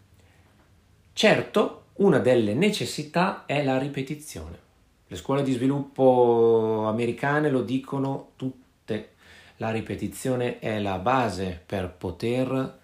Certo, 1.12 1.87
una 1.95 2.19
delle 2.19 2.55
necessità 2.55 3.45
è 3.45 3.64
la 3.64 3.76
ripetizione. 3.76 4.67
Le 5.09 5.17
scuole 5.17 5.43
di 5.43 5.52
sviluppo 5.52 6.85
americane 6.87 7.50
lo 7.50 7.62
dicono 7.62 8.33
tutte. 8.37 9.14
La 9.57 9.73
ripetizione 9.73 10.61
è 10.61 10.78
la 10.78 10.99
base 10.99 11.61
per 11.67 11.90
poter 11.90 12.78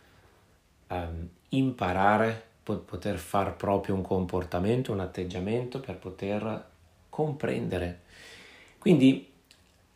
um, 0.88 1.28
imparare, 1.50 2.42
poter 2.62 3.18
far 3.18 3.56
proprio 3.56 3.94
un 3.94 4.02
comportamento, 4.02 4.92
un 4.92 5.00
atteggiamento, 5.00 5.80
per 5.80 5.96
poter 5.96 6.64
comprendere. 7.08 8.00
Quindi 8.78 9.30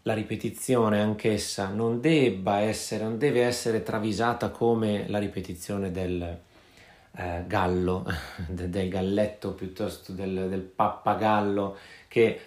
la 0.02 0.14
ripetizione 0.14 1.00
anch'essa 1.00 1.68
non 1.68 2.00
debba 2.00 2.60
essere, 2.60 3.04
non 3.04 3.18
deve 3.18 3.42
essere 3.42 3.82
travisata 3.82 4.50
come 4.50 5.08
la 5.08 5.18
ripetizione 5.18 5.90
del 5.90 6.38
eh, 7.12 7.44
gallo, 7.46 8.06
del 8.48 8.88
galletto 8.88 9.52
piuttosto 9.52 10.12
del, 10.12 10.48
del 10.48 10.62
pappagallo 10.62 11.76
che 12.06 12.40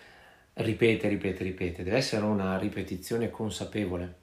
ripete, 0.53 1.07
ripete, 1.07 1.43
ripete. 1.43 1.83
Deve 1.83 1.97
essere 1.97 2.25
una 2.25 2.57
ripetizione 2.57 3.29
consapevole 3.29 4.19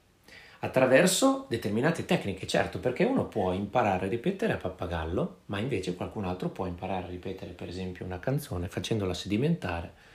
attraverso 0.59 1.45
determinate 1.47 2.05
tecniche, 2.05 2.45
certo, 2.45 2.79
perché 2.79 3.03
uno 3.03 3.27
può 3.27 3.53
imparare 3.53 4.05
a 4.05 4.09
ripetere 4.09 4.53
a 4.53 4.57
pappagallo, 4.57 5.41
ma 5.45 5.59
invece 5.59 5.95
qualcun 5.95 6.25
altro 6.25 6.49
può 6.49 6.65
imparare 6.65 7.05
a 7.05 7.09
ripetere 7.09 7.51
per 7.51 7.69
esempio 7.69 8.05
una 8.05 8.19
canzone 8.19 8.67
facendola 8.67 9.13
sedimentare 9.13 10.07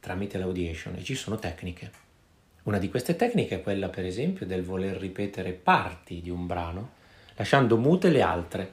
tramite 0.00 0.36
l'audiation 0.36 0.96
e 0.96 1.02
ci 1.02 1.14
sono 1.14 1.36
tecniche. 1.36 1.90
Una 2.64 2.78
di 2.78 2.88
queste 2.88 3.14
tecniche 3.16 3.56
è 3.56 3.62
quella 3.62 3.88
per 3.88 4.04
esempio 4.04 4.46
del 4.46 4.62
voler 4.62 4.96
ripetere 4.96 5.52
parti 5.52 6.20
di 6.20 6.30
un 6.30 6.46
brano 6.46 7.02
lasciando 7.36 7.76
mute 7.76 8.10
le 8.10 8.22
altre, 8.22 8.72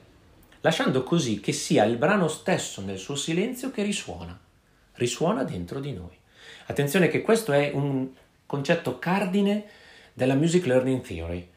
lasciando 0.60 1.02
così 1.02 1.40
che 1.40 1.52
sia 1.52 1.84
il 1.84 1.96
brano 1.96 2.28
stesso 2.28 2.80
nel 2.80 2.98
suo 2.98 3.16
silenzio 3.16 3.70
che 3.70 3.82
risuona, 3.82 4.38
risuona 4.94 5.42
dentro 5.44 5.80
di 5.80 5.92
noi. 5.92 6.16
Attenzione 6.66 7.08
che 7.08 7.22
questo 7.22 7.52
è 7.52 7.70
un 7.72 8.08
concetto 8.46 8.98
cardine 8.98 9.64
della 10.12 10.34
Music 10.34 10.66
Learning 10.66 11.00
Theory. 11.00 11.50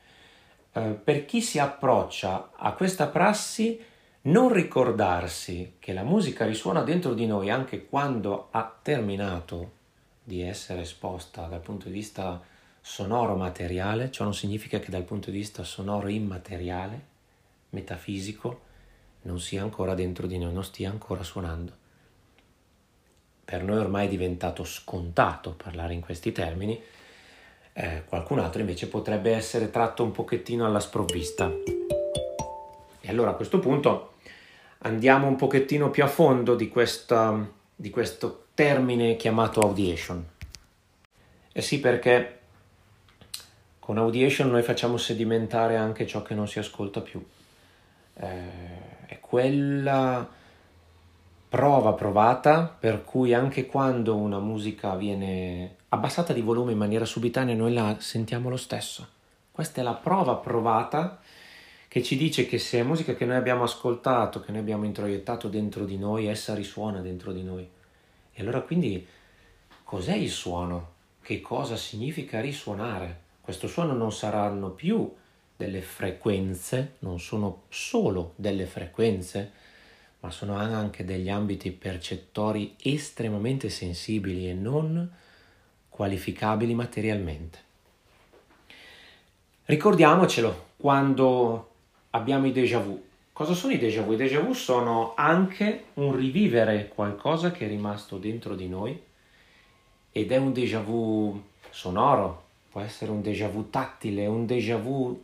Eh, 0.72 0.82
per 0.82 1.26
chi 1.26 1.42
si 1.42 1.60
approccia 1.60 2.52
a 2.56 2.74
questa 2.74 3.08
prassi, 3.08 3.80
non 4.22 4.52
ricordarsi 4.52 5.76
che 5.80 5.94
la 5.94 6.04
musica 6.04 6.46
risuona 6.46 6.82
dentro 6.82 7.14
di 7.14 7.28
noi 7.28 7.50
anche 7.50 7.86
quando 7.86 8.48
ha 8.52 8.76
terminato 8.82 9.72
di 10.24 10.42
essere 10.42 10.82
esposta 10.82 11.46
dal 11.46 11.62
punto 11.62 11.88
di 11.88 11.94
vista 11.94 12.42
sonoro 12.82 13.36
materiale, 13.36 14.12
ciò 14.12 14.24
non 14.24 14.34
significa 14.34 14.80
che 14.80 14.90
dal 14.90 15.04
punto 15.04 15.30
di 15.30 15.38
vista 15.38 15.64
sonoro 15.64 16.08
immateriale, 16.08 17.14
metafisico, 17.70 18.62
non 19.24 19.40
sia 19.40 19.62
ancora 19.62 19.94
dentro 19.94 20.28
di 20.28 20.38
noi, 20.38 20.54
non 20.54 20.64
stia 20.64 20.90
ancora 20.90 21.24
suonando. 21.24 21.84
Per 23.44 23.64
noi 23.64 23.78
ormai 23.78 24.08
è 24.08 24.10
diventato 24.10 24.64
scontato 24.64 25.54
parlare 25.54 25.94
in 25.94 26.02
questi 26.02 26.32
termini, 26.32 26.82
eh, 27.78 28.04
qualcun 28.08 28.40
altro 28.40 28.62
invece 28.62 28.88
potrebbe 28.88 29.34
essere 29.34 29.70
tratto 29.70 30.02
un 30.02 30.12
pochettino 30.12 30.66
alla 30.66 30.80
sprovvista. 30.80 31.52
E 33.02 33.10
allora 33.10 33.32
a 33.32 33.34
questo 33.34 33.60
punto 33.60 34.14
andiamo 34.80 35.28
un 35.28 35.36
pochettino 35.36 35.90
più 35.90 36.04
a 36.04 36.08
fondo 36.08 36.56
di, 36.56 36.70
questa, 36.70 37.46
di 37.76 37.90
questo 37.90 38.46
termine 38.54 39.18
chiamato 39.18 39.60
audiation. 39.60 40.26
Eh 41.52 41.62
sì, 41.62 41.82
perché 41.82 42.40
con 43.80 43.98
audiation 43.98 44.50
noi 44.50 44.64
facciamo 44.64 44.96
sedimentare 44.96 45.76
anche 45.76 46.08
ciò 46.08 46.22
che 46.22 46.34
non 46.34 46.48
si 46.48 46.60
ascolta 46.60 47.02
più. 47.02 47.24
Eh, 48.14 49.06
è 49.06 49.20
quella 49.20 50.26
prova 51.50 51.92
provata 51.92 52.74
per 52.80 53.04
cui 53.04 53.34
anche 53.34 53.66
quando 53.66 54.16
una 54.16 54.40
musica 54.40 54.96
viene 54.96 55.75
abbassata 55.90 56.34
di 56.34 56.42
volume 56.42 56.72
in 56.72 56.78
maniera 56.78 57.06
subitanea 57.06 57.56
noi 57.56 57.74
la 57.74 57.98
sentiamo 58.00 58.50
lo 58.50 58.58
stesso. 58.58 59.08
Questa 59.52 59.82
è 59.82 59.84
la 59.84 59.94
prova 59.94 60.36
provata 60.36 61.20
che 61.88 62.04
ci 62.04 62.18
dice 62.18 62.46
che 62.46 62.60
se 62.60 62.80
è 62.80 62.84
musica 62.84 63.16
che 63.16 63.26
noi 63.26 63.38
abbiamo 63.38 63.64
ascoltato, 63.64 64.42
che 64.42 64.52
noi 64.52 64.60
abbiamo 64.60 64.84
introiettato 64.84 65.48
dentro 65.48 65.86
di 65.86 65.98
noi, 65.98 66.26
essa 66.26 66.54
risuona 66.54 67.00
dentro 67.00 67.32
di 67.32 67.42
noi. 67.42 67.66
E 68.34 68.42
allora 68.42 68.62
quindi 68.62 69.08
cos'è 69.84 70.16
il 70.16 70.30
suono? 70.30 70.94
Che 71.22 71.40
cosa 71.40 71.78
significa 71.78 72.42
risuonare? 72.42 73.22
Questo 73.40 73.68
suono 73.68 73.94
non 73.94 74.12
saranno 74.12 74.72
più 74.72 75.10
delle 75.56 75.82
frequenze, 75.82 76.96
non 77.00 77.20
sono 77.20 77.64
solo 77.70 78.34
delle 78.36 78.66
frequenze, 78.66 79.52
ma 80.20 80.32
sono 80.32 80.56
anche 80.56 81.06
degli 81.06 81.30
ambiti 81.30 81.72
percettori 81.72 82.76
estremamente 82.82 83.70
sensibili 83.70 84.50
e 84.50 84.54
non 84.54 85.10
qualificabili 85.96 86.74
materialmente. 86.74 87.60
Ricordiamocelo 89.64 90.66
quando 90.76 91.70
abbiamo 92.10 92.48
i 92.48 92.52
déjà 92.52 92.80
vu. 92.80 93.02
Cosa 93.32 93.54
sono 93.54 93.72
i 93.72 93.78
déjà 93.78 94.02
vu? 94.02 94.12
I 94.12 94.18
déjà 94.18 94.42
vu 94.42 94.52
sono 94.52 95.14
anche 95.16 95.86
un 95.94 96.14
rivivere 96.14 96.90
qualcosa 96.94 97.52
che 97.52 97.66
è 97.66 97.70
rimasto 97.70 98.18
dentro 98.18 98.56
di 98.56 98.68
noi 98.68 99.02
ed 100.12 100.32
è 100.32 100.36
un 100.38 100.52
déjà 100.52 100.82
vu 100.82 101.42
sonoro, 101.70 102.44
può 102.70 102.82
essere 102.82 103.12
un 103.12 103.22
déjà 103.22 103.48
vu 103.48 103.70
tattile, 103.70 104.28
un 104.28 104.46
déjà 104.46 104.76
vu 104.76 105.24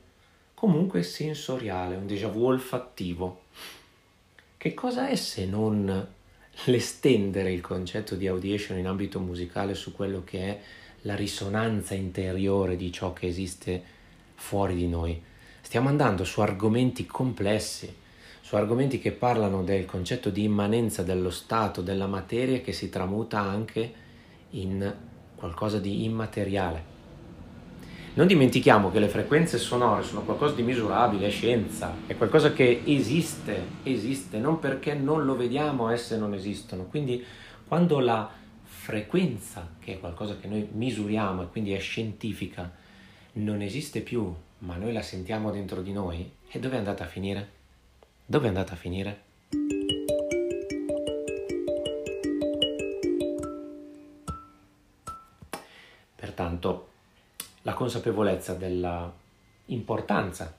comunque 0.53 1.03
sensoriale, 1.03 1.97
un 1.97 2.07
déjà 2.07 2.29
vu 2.29 2.45
olfattivo. 2.45 3.41
Che 4.55 4.73
cosa 4.73 5.09
è 5.09 5.15
se 5.15 5.45
non 5.45 6.07
l'estendere 6.65 7.51
il 7.51 7.61
concetto 7.61 8.15
di 8.15 8.27
audiation 8.27 8.77
in 8.77 8.87
ambito 8.87 9.19
musicale 9.19 9.73
su 9.73 9.93
quello 9.93 10.23
che 10.23 10.39
è 10.39 10.59
la 11.01 11.15
risonanza 11.15 11.95
interiore 11.95 12.75
di 12.75 12.91
ciò 12.91 13.13
che 13.13 13.27
esiste 13.27 13.83
fuori 14.35 14.75
di 14.75 14.87
noi? 14.87 15.21
Stiamo 15.61 15.89
andando 15.89 16.23
su 16.23 16.41
argomenti 16.41 17.05
complessi, 17.05 17.93
su 18.41 18.55
argomenti 18.55 18.99
che 18.99 19.11
parlano 19.11 19.63
del 19.63 19.85
concetto 19.85 20.29
di 20.29 20.43
immanenza 20.43 21.03
dello 21.03 21.29
stato, 21.29 21.81
della 21.81 22.07
materia 22.07 22.59
che 22.61 22.73
si 22.73 22.89
tramuta 22.89 23.39
anche 23.39 23.93
in 24.51 24.93
qualcosa 25.35 25.79
di 25.79 26.03
immateriale. 26.03 26.90
Non 28.13 28.27
dimentichiamo 28.27 28.91
che 28.91 28.99
le 28.99 29.07
frequenze 29.07 29.57
sonore 29.57 30.03
sono 30.03 30.23
qualcosa 30.23 30.53
di 30.53 30.63
misurabile, 30.63 31.27
è 31.27 31.29
scienza, 31.29 31.95
è 32.07 32.17
qualcosa 32.17 32.51
che 32.51 32.81
esiste, 32.83 33.63
esiste, 33.83 34.37
non 34.37 34.59
perché 34.59 34.93
non 34.93 35.23
lo 35.23 35.37
vediamo 35.37 35.87
esse 35.87 36.17
non 36.17 36.33
esistono. 36.33 36.83
Quindi 36.83 37.23
quando 37.65 37.99
la 37.99 38.29
frequenza, 38.63 39.75
che 39.79 39.93
è 39.93 39.99
qualcosa 40.01 40.35
che 40.37 40.47
noi 40.47 40.67
misuriamo 40.73 41.43
e 41.43 41.47
quindi 41.47 41.71
è 41.71 41.79
scientifica, 41.79 42.69
non 43.33 43.61
esiste 43.61 44.01
più, 44.01 44.29
ma 44.59 44.75
noi 44.75 44.91
la 44.91 45.01
sentiamo 45.01 45.49
dentro 45.49 45.81
di 45.81 45.93
noi, 45.93 46.29
e 46.49 46.59
dove 46.59 46.75
è 46.75 46.79
andata 46.79 47.05
a 47.05 47.07
finire? 47.07 47.49
Dove 48.25 48.43
è 48.43 48.49
andata 48.49 48.73
a 48.73 48.77
finire? 48.77 49.30
Consapevolezza 57.81 58.53
dell'importanza 58.53 60.55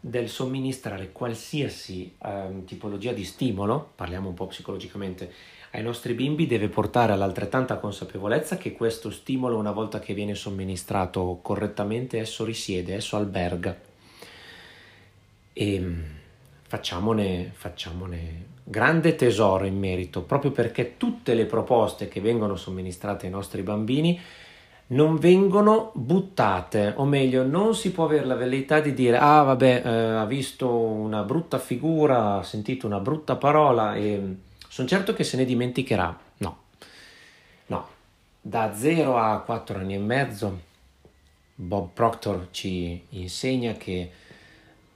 del 0.00 0.30
somministrare 0.30 1.12
qualsiasi 1.12 2.14
eh, 2.22 2.62
tipologia 2.64 3.12
di 3.12 3.24
stimolo, 3.24 3.90
parliamo 3.94 4.28
un 4.28 4.34
po' 4.34 4.46
psicologicamente, 4.46 5.30
ai 5.72 5.82
nostri 5.82 6.14
bimbi 6.14 6.46
deve 6.46 6.68
portare 6.68 7.12
all'altrettanta 7.12 7.76
consapevolezza 7.76 8.56
che 8.56 8.72
questo 8.72 9.10
stimolo, 9.10 9.58
una 9.58 9.72
volta 9.72 9.98
che 9.98 10.14
viene 10.14 10.34
somministrato 10.34 11.40
correttamente, 11.42 12.18
esso 12.18 12.44
risiede, 12.44 12.94
esso 12.94 13.16
alberga. 13.16 13.78
E 15.52 15.74
ehm, 15.74 16.04
facciamone, 16.66 17.52
facciamone 17.54 18.52
grande 18.64 19.16
tesoro 19.16 19.66
in 19.66 19.78
merito, 19.78 20.22
proprio 20.22 20.50
perché 20.50 20.96
tutte 20.96 21.34
le 21.34 21.44
proposte 21.44 22.08
che 22.08 22.22
vengono 22.22 22.56
somministrate 22.56 23.26
ai 23.26 23.32
nostri 23.32 23.62
bambini 23.62 24.18
non 24.88 25.16
vengono 25.16 25.92
buttate, 25.94 26.92
o 26.96 27.04
meglio, 27.04 27.44
non 27.44 27.74
si 27.74 27.90
può 27.90 28.04
avere 28.04 28.26
la 28.26 28.34
velleità 28.34 28.80
di 28.80 28.92
dire 28.92 29.16
ah 29.16 29.42
vabbè, 29.42 29.82
eh, 29.84 29.88
ha 29.88 30.26
visto 30.26 30.68
una 30.70 31.22
brutta 31.22 31.58
figura, 31.58 32.38
ha 32.38 32.42
sentito 32.42 32.86
una 32.86 33.00
brutta 33.00 33.36
parola 33.36 33.94
e 33.94 34.36
sono 34.68 34.86
certo 34.88 35.14
che 35.14 35.24
se 35.24 35.36
ne 35.36 35.44
dimenticherà. 35.44 36.18
No, 36.38 36.58
no, 37.66 37.88
da 38.40 38.74
0 38.74 39.16
a 39.16 39.40
4 39.40 39.78
anni 39.78 39.94
e 39.94 39.98
mezzo 39.98 40.60
Bob 41.54 41.90
Proctor 41.94 42.48
ci 42.50 43.02
insegna 43.10 43.72
che 43.74 44.10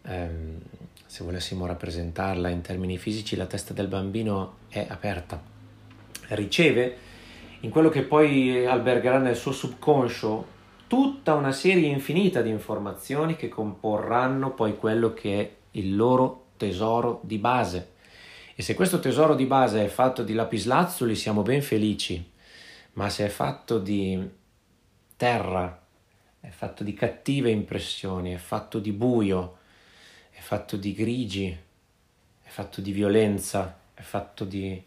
ehm, 0.03 0.61
se 1.07 1.25
volessimo 1.25 1.65
rappresentarla 1.65 2.51
in 2.51 2.61
termini 2.61 2.99
fisici, 2.99 3.37
la 3.37 3.47
testa 3.47 3.73
del 3.73 3.87
bambino 3.87 4.57
è 4.69 4.85
aperta, 4.87 5.41
riceve 6.29 7.07
in 7.61 7.71
quello 7.71 7.89
che 7.89 8.03
poi 8.03 8.65
albergerà 8.67 9.19
nel 9.19 9.37
suo 9.37 9.53
subconscio 9.53 10.57
tutta 10.87 11.35
una 11.35 11.53
serie 11.53 11.89
infinita 11.89 12.41
di 12.41 12.51
informazioni 12.51 13.37
che 13.37 13.49
comporranno 13.49 14.55
poi 14.55 14.77
quello 14.77 15.13
che 15.13 15.41
è 15.41 15.57
il 15.73 15.97
loro 15.97 16.47
tesoro 16.57 17.21
di 17.25 17.39
base. 17.39 17.95
E 18.55 18.63
se 18.63 18.75
questo 18.75 19.01
tesoro 19.01 19.35
di 19.35 19.45
base 19.45 19.85
è 19.85 19.89
fatto 19.89 20.23
di 20.23 20.35
lapislazzuli 20.35 21.15
siamo 21.15 21.43
ben 21.43 21.63
felici, 21.63 22.31
ma 22.95 23.09
se 23.09 23.27
è 23.27 23.29
fatto 23.29 23.79
di 23.79 24.29
terra, 25.17 25.81
è 26.41 26.49
fatto 26.49 26.85
di 26.85 26.95
cattive 26.95 27.51
impressioni, 27.51 28.33
è 28.33 28.39
fatto 28.39 28.79
di 28.79 28.93
buio, 28.93 29.59
è 30.31 30.41
fatto 30.41 30.77
di 30.77 30.93
grigi, 30.93 31.47
è 32.43 32.49
fatto 32.49 32.81
di 32.81 32.93
violenza, 32.93 33.79
è 33.95 34.03
fatto 34.03 34.45
di 34.45 34.83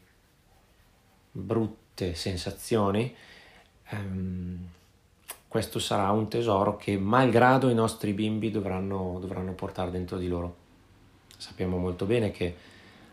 brutti 1.34 1.81
brutte 2.02 2.16
sensazioni, 2.16 3.14
ehm, 3.90 4.58
questo 5.48 5.80
sarà 5.80 6.10
un 6.12 6.28
tesoro 6.28 6.78
che 6.78 6.98
malgrado 6.98 7.70
i 7.70 7.74
nostri 7.74 8.14
bimbi 8.14 8.50
dovranno, 8.50 9.18
dovranno 9.20 9.54
portare 9.54 9.92
dentro 9.92 10.18
di 10.18 10.28
loro. 10.28 10.56
Sappiamo 11.38 11.78
molto 11.78 12.06
bene 12.06 12.32
che 12.32 12.56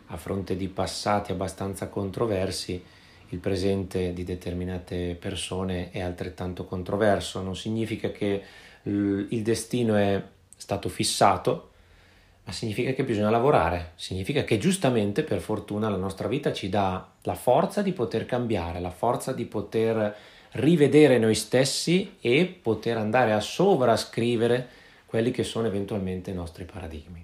a 0.07 0.17
fronte 0.17 0.55
di 0.55 0.67
passati 0.67 1.31
abbastanza 1.31 1.87
controversi, 1.89 2.83
il 3.31 3.37
presente 3.37 4.11
di 4.13 4.23
determinate 4.23 5.15
persone 5.19 5.91
è 5.91 5.99
altrettanto 6.01 6.65
controverso. 6.65 7.41
Non 7.41 7.55
significa 7.55 8.09
che 8.11 8.43
il 8.83 9.41
destino 9.43 9.95
è 9.95 10.23
stato 10.55 10.89
fissato, 10.89 11.68
ma 12.49 12.55
significa 12.55 12.93
che 12.93 13.03
bisogna 13.03 13.29
lavorare, 13.29 13.91
significa 13.93 14.43
che 14.43 14.57
giustamente 14.57 15.21
per 15.21 15.39
fortuna 15.39 15.87
la 15.87 15.97
nostra 15.97 16.27
vita 16.27 16.51
ci 16.51 16.67
dà 16.67 17.07
la 17.21 17.35
forza 17.35 17.83
di 17.83 17.91
poter 17.91 18.25
cambiare, 18.25 18.79
la 18.79 18.89
forza 18.89 19.33
di 19.33 19.45
poter 19.45 20.15
rivedere 20.53 21.19
noi 21.19 21.35
stessi 21.35 22.15
e 22.19 22.47
poter 22.59 22.97
andare 22.97 23.33
a 23.33 23.39
sovrascrivere 23.39 24.67
quelli 25.05 25.29
che 25.29 25.43
sono 25.43 25.67
eventualmente 25.67 26.31
i 26.31 26.33
nostri 26.33 26.65
paradigmi. 26.65 27.23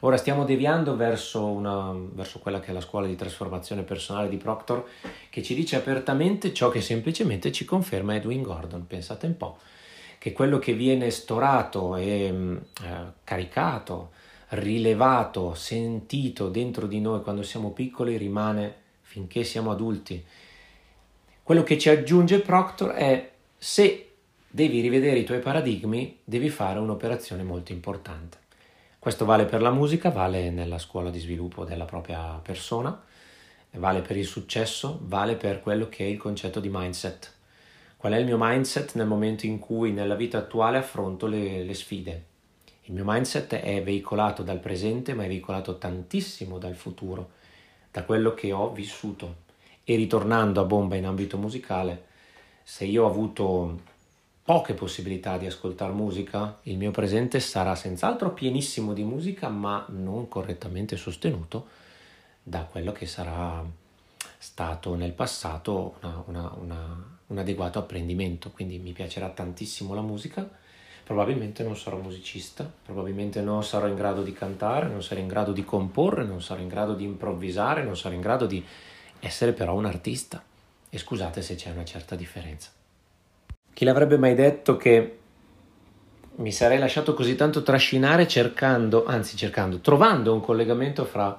Ora 0.00 0.18
stiamo 0.18 0.44
deviando 0.44 0.94
verso, 0.94 1.46
una, 1.46 1.94
verso 2.12 2.38
quella 2.38 2.60
che 2.60 2.70
è 2.70 2.74
la 2.74 2.82
scuola 2.82 3.06
di 3.06 3.16
trasformazione 3.16 3.80
personale 3.82 4.28
di 4.28 4.36
Proctor, 4.36 4.86
che 5.30 5.42
ci 5.42 5.54
dice 5.54 5.76
apertamente 5.76 6.52
ciò 6.52 6.68
che 6.68 6.82
semplicemente 6.82 7.50
ci 7.50 7.64
conferma 7.64 8.14
Edwin 8.14 8.42
Gordon. 8.42 8.86
Pensate 8.86 9.24
un 9.24 9.38
po', 9.38 9.56
che 10.18 10.32
quello 10.32 10.58
che 10.58 10.74
viene 10.74 11.08
storato 11.08 11.96
e 11.96 12.26
eh, 12.26 12.62
caricato 13.24 14.18
rilevato, 14.50 15.54
sentito 15.54 16.48
dentro 16.48 16.86
di 16.86 17.00
noi 17.00 17.22
quando 17.22 17.42
siamo 17.42 17.70
piccoli 17.70 18.16
rimane 18.16 18.74
finché 19.02 19.44
siamo 19.44 19.70
adulti. 19.70 20.24
Quello 21.42 21.62
che 21.62 21.78
ci 21.78 21.88
aggiunge 21.88 22.40
Proctor 22.40 22.90
è 22.90 23.30
se 23.56 24.10
devi 24.48 24.80
rivedere 24.80 25.18
i 25.18 25.24
tuoi 25.24 25.40
paradigmi, 25.40 26.18
devi 26.24 26.48
fare 26.48 26.78
un'operazione 26.78 27.42
molto 27.42 27.72
importante. 27.72 28.38
Questo 28.98 29.24
vale 29.24 29.44
per 29.44 29.62
la 29.62 29.70
musica, 29.70 30.10
vale 30.10 30.50
nella 30.50 30.78
scuola 30.78 31.10
di 31.10 31.18
sviluppo 31.18 31.64
della 31.64 31.84
propria 31.84 32.40
persona, 32.42 33.00
vale 33.72 34.00
per 34.00 34.16
il 34.16 34.26
successo, 34.26 34.98
vale 35.02 35.36
per 35.36 35.60
quello 35.60 35.88
che 35.88 36.04
è 36.04 36.08
il 36.08 36.18
concetto 36.18 36.60
di 36.60 36.68
mindset. 36.70 37.34
Qual 37.96 38.12
è 38.12 38.16
il 38.16 38.24
mio 38.24 38.36
mindset 38.38 38.94
nel 38.94 39.06
momento 39.06 39.46
in 39.46 39.58
cui 39.58 39.92
nella 39.92 40.14
vita 40.14 40.38
attuale 40.38 40.78
affronto 40.78 41.26
le, 41.26 41.62
le 41.62 41.74
sfide, 41.74 42.24
il 42.90 42.96
mio 42.96 43.04
mindset 43.06 43.54
è 43.54 43.80
veicolato 43.84 44.42
dal 44.42 44.58
presente, 44.58 45.14
ma 45.14 45.22
è 45.22 45.28
veicolato 45.28 45.78
tantissimo 45.78 46.58
dal 46.58 46.74
futuro, 46.74 47.30
da 47.88 48.02
quello 48.02 48.34
che 48.34 48.50
ho 48.50 48.72
vissuto. 48.72 49.48
E 49.84 49.94
ritornando 49.94 50.60
a 50.60 50.64
bomba 50.64 50.96
in 50.96 51.06
ambito 51.06 51.38
musicale, 51.38 52.06
se 52.64 52.84
io 52.86 53.04
ho 53.04 53.06
avuto 53.06 53.82
poche 54.42 54.74
possibilità 54.74 55.38
di 55.38 55.46
ascoltare 55.46 55.92
musica, 55.92 56.58
il 56.64 56.78
mio 56.78 56.90
presente 56.90 57.38
sarà 57.38 57.76
senz'altro 57.76 58.32
pienissimo 58.32 58.92
di 58.92 59.04
musica, 59.04 59.48
ma 59.48 59.86
non 59.90 60.26
correttamente 60.26 60.96
sostenuto 60.96 61.68
da 62.42 62.64
quello 62.64 62.90
che 62.90 63.06
sarà 63.06 63.64
stato 64.36 64.96
nel 64.96 65.12
passato 65.12 65.94
una, 66.00 66.24
una, 66.26 66.54
una, 66.60 67.18
un 67.28 67.38
adeguato 67.38 67.78
apprendimento. 67.78 68.50
Quindi 68.50 68.78
mi 68.78 68.90
piacerà 68.90 69.28
tantissimo 69.28 69.94
la 69.94 70.02
musica 70.02 70.58
probabilmente 71.10 71.64
non 71.64 71.76
sarò 71.76 71.96
musicista, 71.96 72.70
probabilmente 72.84 73.40
non 73.40 73.64
sarò 73.64 73.88
in 73.88 73.96
grado 73.96 74.22
di 74.22 74.32
cantare, 74.32 74.86
non 74.86 75.02
sarò 75.02 75.20
in 75.20 75.26
grado 75.26 75.50
di 75.50 75.64
comporre, 75.64 76.22
non 76.22 76.40
sarò 76.40 76.60
in 76.60 76.68
grado 76.68 76.94
di 76.94 77.02
improvvisare, 77.02 77.82
non 77.82 77.96
sarò 77.96 78.14
in 78.14 78.20
grado 78.20 78.46
di 78.46 78.64
essere 79.18 79.50
però 79.50 79.74
un 79.74 79.86
artista. 79.86 80.40
E 80.88 80.98
scusate 80.98 81.42
se 81.42 81.56
c'è 81.56 81.72
una 81.72 81.84
certa 81.84 82.14
differenza. 82.14 82.70
Chi 83.74 83.84
l'avrebbe 83.84 84.18
mai 84.18 84.36
detto 84.36 84.76
che 84.76 85.18
mi 86.36 86.52
sarei 86.52 86.78
lasciato 86.78 87.12
così 87.12 87.34
tanto 87.34 87.64
trascinare 87.64 88.28
cercando, 88.28 89.04
anzi 89.04 89.36
cercando, 89.36 89.80
trovando 89.80 90.32
un 90.32 90.40
collegamento 90.40 91.04
fra 91.04 91.36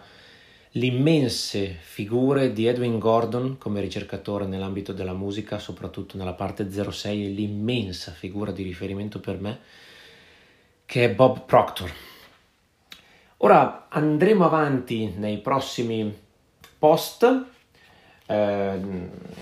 le 0.76 0.86
immense 0.86 1.78
figure 1.82 2.54
di 2.54 2.66
Edwin 2.66 2.98
Gordon 2.98 3.58
come 3.58 3.82
ricercatore 3.82 4.46
nell'ambito 4.46 4.94
della 4.94 5.14
musica, 5.14 5.60
soprattutto 5.60 6.16
nella 6.16 6.34
parte 6.34 6.70
06, 6.72 7.26
e 7.26 7.30
l'immensa 7.30 8.12
figura 8.12 8.52
di 8.52 8.64
riferimento 8.64 9.20
per 9.20 9.40
me 9.40 9.60
che 10.86 11.06
è 11.06 11.14
Bob 11.14 11.46
Proctor. 11.46 11.92
Ora 13.38 13.88
andremo 13.90 14.46
avanti 14.46 15.14
nei 15.16 15.40
prossimi 15.40 16.14
post, 16.78 17.46
eh, 18.26 18.80